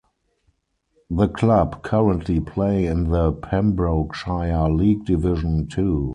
The 1.11 1.27
club 1.27 1.83
currently 1.83 2.39
play 2.39 2.87
in 2.87 3.11
the 3.11 3.31
Pembrokeshire 3.33 4.67
League 4.67 5.05
Division 5.05 5.67
Two. 5.67 6.09